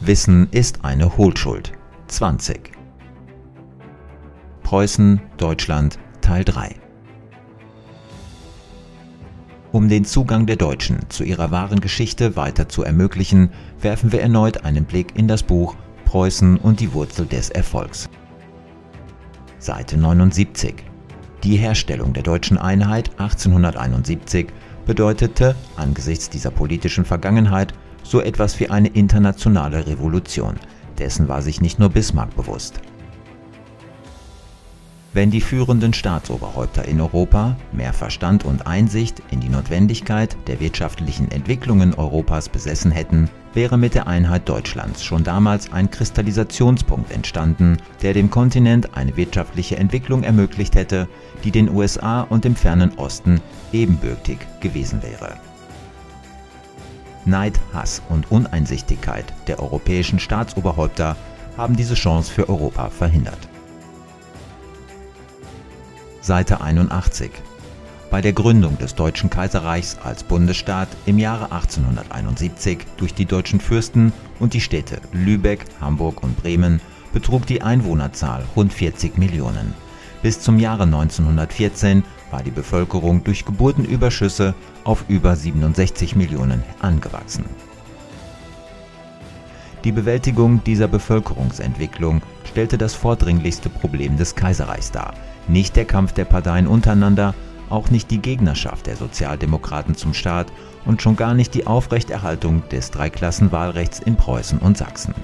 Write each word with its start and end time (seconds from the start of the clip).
Wissen 0.00 0.46
ist 0.52 0.84
eine 0.84 1.16
Hohlschuld. 1.16 1.72
20. 2.06 2.70
Preußen, 4.62 5.20
Deutschland, 5.38 5.98
Teil 6.20 6.44
3. 6.44 6.76
Um 9.72 9.88
den 9.88 10.04
Zugang 10.04 10.46
der 10.46 10.54
Deutschen 10.54 11.00
zu 11.08 11.24
ihrer 11.24 11.50
wahren 11.50 11.80
Geschichte 11.80 12.36
weiter 12.36 12.68
zu 12.68 12.84
ermöglichen, 12.84 13.50
werfen 13.80 14.12
wir 14.12 14.20
erneut 14.20 14.64
einen 14.64 14.84
Blick 14.84 15.18
in 15.18 15.26
das 15.26 15.42
Buch 15.42 15.74
Preußen 16.04 16.58
und 16.58 16.78
die 16.78 16.92
Wurzel 16.92 17.26
des 17.26 17.50
Erfolgs. 17.50 18.08
Seite 19.58 19.96
79. 19.96 20.76
Die 21.42 21.56
Herstellung 21.56 22.12
der 22.12 22.22
deutschen 22.22 22.56
Einheit 22.56 23.10
1871 23.18 24.46
bedeutete 24.86 25.56
angesichts 25.74 26.30
dieser 26.30 26.52
politischen 26.52 27.04
Vergangenheit 27.04 27.74
so 28.02 28.20
etwas 28.20 28.58
wie 28.60 28.70
eine 28.70 28.88
internationale 28.88 29.86
Revolution. 29.86 30.56
Dessen 30.98 31.28
war 31.28 31.42
sich 31.42 31.60
nicht 31.60 31.78
nur 31.78 31.90
Bismarck 31.90 32.34
bewusst. 32.36 32.80
Wenn 35.14 35.30
die 35.30 35.40
führenden 35.40 35.94
Staatsoberhäupter 35.94 36.84
in 36.84 37.00
Europa 37.00 37.56
mehr 37.72 37.94
Verstand 37.94 38.44
und 38.44 38.66
Einsicht 38.66 39.22
in 39.30 39.40
die 39.40 39.48
Notwendigkeit 39.48 40.36
der 40.46 40.60
wirtschaftlichen 40.60 41.30
Entwicklungen 41.30 41.94
Europas 41.94 42.48
besessen 42.48 42.90
hätten, 42.90 43.30
wäre 43.54 43.78
mit 43.78 43.94
der 43.94 44.06
Einheit 44.06 44.48
Deutschlands 44.48 45.02
schon 45.02 45.24
damals 45.24 45.72
ein 45.72 45.90
Kristallisationspunkt 45.90 47.10
entstanden, 47.10 47.78
der 48.02 48.12
dem 48.12 48.30
Kontinent 48.30 48.96
eine 48.96 49.16
wirtschaftliche 49.16 49.76
Entwicklung 49.76 50.22
ermöglicht 50.22 50.74
hätte, 50.74 51.08
die 51.42 51.50
den 51.50 51.70
USA 51.70 52.20
und 52.20 52.44
dem 52.44 52.54
fernen 52.54 52.96
Osten 52.98 53.40
ebenbürtig 53.72 54.38
gewesen 54.60 55.02
wäre. 55.02 55.38
Neid, 57.28 57.60
Hass 57.72 58.02
und 58.08 58.30
Uneinsichtigkeit 58.30 59.32
der 59.46 59.60
europäischen 59.60 60.18
Staatsoberhäupter 60.18 61.16
haben 61.56 61.76
diese 61.76 61.94
Chance 61.94 62.32
für 62.32 62.48
Europa 62.48 62.90
verhindert. 62.90 63.48
Seite 66.20 66.60
81. 66.60 67.30
Bei 68.10 68.20
der 68.22 68.32
Gründung 68.32 68.78
des 68.78 68.94
Deutschen 68.94 69.28
Kaiserreichs 69.28 69.98
als 70.02 70.24
Bundesstaat 70.24 70.88
im 71.04 71.18
Jahre 71.18 71.52
1871 71.52 72.78
durch 72.96 73.12
die 73.12 73.26
deutschen 73.26 73.60
Fürsten 73.60 74.12
und 74.40 74.54
die 74.54 74.60
Städte 74.60 75.00
Lübeck, 75.12 75.64
Hamburg 75.80 76.22
und 76.22 76.36
Bremen 76.40 76.80
betrug 77.12 77.46
die 77.46 77.62
Einwohnerzahl 77.62 78.44
rund 78.56 78.72
40 78.72 79.18
Millionen. 79.18 79.74
Bis 80.22 80.40
zum 80.40 80.58
Jahre 80.58 80.84
1914 80.84 82.02
war 82.30 82.42
die 82.42 82.50
Bevölkerung 82.50 83.24
durch 83.24 83.44
Geburtenüberschüsse 83.44 84.54
auf 84.84 85.04
über 85.08 85.36
67 85.36 86.16
Millionen 86.16 86.62
angewachsen. 86.80 87.44
Die 89.84 89.92
Bewältigung 89.92 90.62
dieser 90.64 90.88
Bevölkerungsentwicklung 90.88 92.22
stellte 92.44 92.78
das 92.78 92.94
vordringlichste 92.94 93.68
Problem 93.68 94.16
des 94.16 94.34
Kaiserreichs 94.34 94.90
dar– 94.90 95.14
nicht 95.48 95.76
der 95.76 95.86
Kampf 95.86 96.12
der 96.12 96.26
Parteien 96.26 96.66
untereinander, 96.66 97.34
auch 97.70 97.90
nicht 97.90 98.10
die 98.10 98.20
Gegnerschaft 98.20 98.86
der 98.86 98.96
Sozialdemokraten 98.96 99.94
zum 99.94 100.14
Staat 100.14 100.52
und 100.84 101.02
schon 101.02 101.16
gar 101.16 101.34
nicht 101.34 101.54
die 101.54 101.66
Aufrechterhaltung 101.66 102.62
des 102.70 102.90
Dreiklassenwahlrechts 102.90 104.00
in 104.00 104.16
Preußen 104.16 104.58
und 104.58 104.76
Sachsen. 104.76 105.14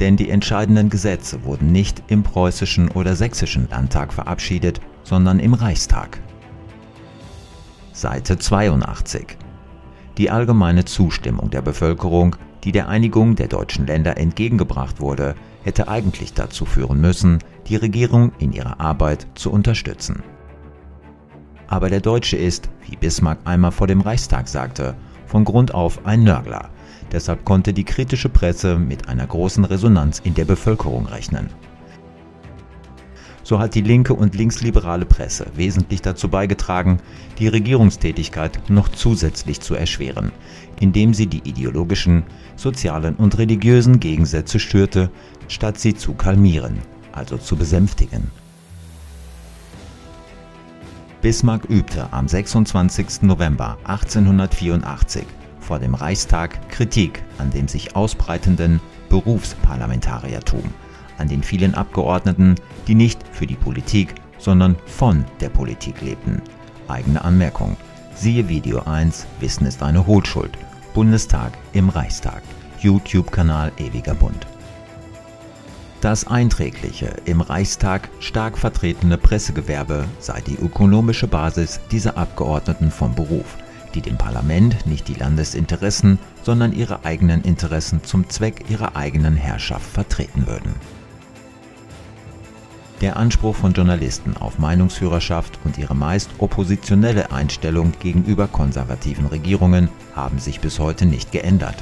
Denn 0.00 0.16
die 0.16 0.30
entscheidenden 0.30 0.90
Gesetze 0.90 1.44
wurden 1.44 1.72
nicht 1.72 2.02
im 2.08 2.22
preußischen 2.22 2.90
oder 2.90 3.14
sächsischen 3.16 3.68
Landtag 3.70 4.12
verabschiedet, 4.12 4.80
sondern 5.04 5.38
im 5.38 5.54
Reichstag. 5.54 6.18
Seite 7.92 8.38
82 8.38 9.38
Die 10.18 10.30
allgemeine 10.30 10.84
Zustimmung 10.84 11.50
der 11.50 11.62
Bevölkerung, 11.62 12.34
die 12.64 12.72
der 12.72 12.88
Einigung 12.88 13.36
der 13.36 13.46
deutschen 13.46 13.86
Länder 13.86 14.16
entgegengebracht 14.16 15.00
wurde, 15.00 15.36
hätte 15.62 15.88
eigentlich 15.88 16.34
dazu 16.34 16.64
führen 16.64 17.00
müssen, 17.00 17.38
die 17.68 17.76
Regierung 17.76 18.32
in 18.38 18.52
ihrer 18.52 18.80
Arbeit 18.80 19.26
zu 19.34 19.52
unterstützen. 19.52 20.22
Aber 21.68 21.88
der 21.88 22.00
Deutsche 22.00 22.36
ist, 22.36 22.68
wie 22.86 22.96
Bismarck 22.96 23.38
einmal 23.44 23.72
vor 23.72 23.86
dem 23.86 24.00
Reichstag 24.00 24.48
sagte, 24.48 24.94
von 25.26 25.44
Grund 25.44 25.74
auf 25.74 26.04
ein 26.06 26.22
Nörgler. 26.22 26.68
Deshalb 27.12 27.44
konnte 27.44 27.72
die 27.72 27.84
kritische 27.84 28.28
Presse 28.28 28.78
mit 28.78 29.08
einer 29.08 29.26
großen 29.26 29.64
Resonanz 29.64 30.20
in 30.20 30.34
der 30.34 30.44
Bevölkerung 30.44 31.06
rechnen. 31.06 31.48
So 33.44 33.60
hat 33.60 33.76
die 33.76 33.82
linke 33.82 34.14
und 34.14 34.34
linksliberale 34.34 35.04
Presse 35.04 35.46
wesentlich 35.54 36.02
dazu 36.02 36.28
beigetragen, 36.28 36.98
die 37.38 37.46
Regierungstätigkeit 37.46 38.58
noch 38.68 38.88
zusätzlich 38.88 39.60
zu 39.60 39.76
erschweren, 39.76 40.32
indem 40.80 41.14
sie 41.14 41.28
die 41.28 41.48
ideologischen, 41.48 42.24
sozialen 42.56 43.14
und 43.14 43.38
religiösen 43.38 44.00
Gegensätze 44.00 44.58
störte, 44.58 45.10
statt 45.46 45.78
sie 45.78 45.94
zu 45.94 46.14
kalmieren 46.14 46.78
also 47.14 47.38
zu 47.38 47.56
besänftigen. 47.56 48.30
Bismarck 51.22 51.64
übte 51.66 52.12
am 52.12 52.28
26. 52.28 53.22
November 53.22 53.78
1884 53.84 55.24
vor 55.60 55.78
dem 55.78 55.94
Reichstag 55.94 56.68
Kritik 56.68 57.22
an 57.38 57.50
dem 57.50 57.68
sich 57.68 57.96
ausbreitenden 57.96 58.80
Berufsparlamentariertum, 59.08 60.64
an 61.18 61.28
den 61.28 61.42
vielen 61.42 61.74
Abgeordneten, 61.74 62.54
die 62.86 62.94
nicht 62.94 63.20
für 63.32 63.46
die 63.46 63.56
Politik, 63.56 64.14
sondern 64.38 64.76
von 64.86 65.24
der 65.40 65.48
Politik 65.48 66.00
lebten. 66.00 66.42
Eigene 66.88 67.24
Anmerkung. 67.24 67.76
Siehe 68.14 68.48
Video 68.48 68.82
1, 68.84 69.26
Wissen 69.40 69.66
ist 69.66 69.82
eine 69.82 70.06
Hohlschuld. 70.06 70.56
Bundestag 70.92 71.52
im 71.72 71.88
Reichstag. 71.88 72.42
YouTube-Kanal 72.78 73.72
Ewiger 73.78 74.14
Bund. 74.14 74.46
Das 76.04 76.26
einträgliche, 76.26 77.16
im 77.24 77.40
Reichstag 77.40 78.10
stark 78.20 78.58
vertretene 78.58 79.16
Pressegewerbe 79.16 80.04
sei 80.20 80.42
die 80.42 80.56
ökonomische 80.56 81.26
Basis 81.26 81.80
dieser 81.90 82.18
Abgeordneten 82.18 82.90
vom 82.90 83.14
Beruf, 83.14 83.56
die 83.94 84.02
dem 84.02 84.18
Parlament 84.18 84.86
nicht 84.86 85.08
die 85.08 85.14
Landesinteressen, 85.14 86.18
sondern 86.42 86.74
ihre 86.74 87.06
eigenen 87.06 87.42
Interessen 87.42 88.04
zum 88.04 88.28
Zweck 88.28 88.66
ihrer 88.68 88.96
eigenen 88.96 89.34
Herrschaft 89.34 89.86
vertreten 89.86 90.46
würden. 90.46 90.74
Der 93.00 93.16
Anspruch 93.16 93.56
von 93.56 93.72
Journalisten 93.72 94.36
auf 94.36 94.58
Meinungsführerschaft 94.58 95.58
und 95.64 95.78
ihre 95.78 95.94
meist 95.94 96.30
oppositionelle 96.38 97.32
Einstellung 97.32 97.92
gegenüber 98.00 98.46
konservativen 98.46 99.26
Regierungen 99.26 99.88
haben 100.14 100.38
sich 100.38 100.60
bis 100.60 100.78
heute 100.78 101.04
nicht 101.04 101.32
geändert. 101.32 101.76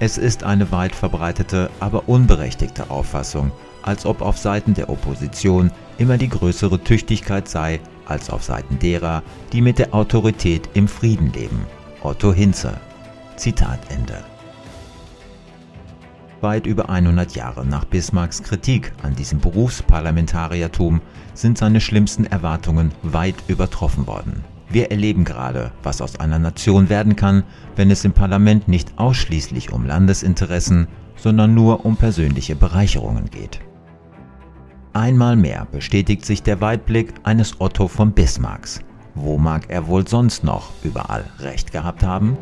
Es 0.00 0.16
ist 0.16 0.44
eine 0.44 0.70
weit 0.70 0.94
verbreitete, 0.94 1.70
aber 1.80 2.08
unberechtigte 2.08 2.90
Auffassung, 2.90 3.50
als 3.82 4.06
ob 4.06 4.22
auf 4.22 4.38
Seiten 4.38 4.74
der 4.74 4.90
Opposition 4.90 5.72
immer 5.96 6.18
die 6.18 6.28
größere 6.28 6.82
Tüchtigkeit 6.84 7.48
sei 7.48 7.80
als 8.06 8.30
auf 8.30 8.44
Seiten 8.44 8.78
derer, 8.78 9.22
die 9.52 9.60
mit 9.60 9.78
der 9.78 9.94
Autorität 9.94 10.68
im 10.74 10.88
Frieden 10.88 11.32
leben. 11.32 11.66
Otto 12.02 12.32
Hinze. 12.32 12.74
Zitat 13.36 13.80
Ende. 13.90 14.22
Weit 16.40 16.66
über 16.66 16.88
100 16.88 17.34
Jahre 17.34 17.66
nach 17.66 17.84
Bismarcks 17.84 18.42
Kritik 18.42 18.92
an 19.02 19.16
diesem 19.16 19.40
Berufsparlamentariertum 19.40 21.00
sind 21.34 21.58
seine 21.58 21.80
schlimmsten 21.80 22.26
Erwartungen 22.26 22.92
weit 23.02 23.34
übertroffen 23.48 24.06
worden. 24.06 24.44
Wir 24.70 24.90
erleben 24.90 25.24
gerade, 25.24 25.72
was 25.82 26.00
aus 26.00 26.20
einer 26.20 26.38
Nation 26.38 26.88
werden 26.90 27.16
kann, 27.16 27.42
wenn 27.74 27.90
es 27.90 28.04
im 28.04 28.12
Parlament 28.12 28.68
nicht 28.68 28.92
ausschließlich 28.98 29.72
um 29.72 29.84
Landesinteressen, 29.84 30.86
sondern 31.16 31.54
nur 31.54 31.84
um 31.84 31.96
persönliche 31.96 32.54
Bereicherungen 32.54 33.30
geht. 33.30 33.60
Einmal 34.92 35.36
mehr 35.36 35.66
bestätigt 35.72 36.24
sich 36.24 36.42
der 36.42 36.60
Weitblick 36.60 37.14
eines 37.24 37.60
Otto 37.60 37.88
von 37.88 38.12
Bismarcks. 38.12 38.80
Wo 39.14 39.38
mag 39.38 39.64
er 39.68 39.88
wohl 39.88 40.06
sonst 40.06 40.44
noch 40.44 40.70
überall 40.84 41.24
recht 41.40 41.72
gehabt 41.72 42.04
haben? 42.04 42.36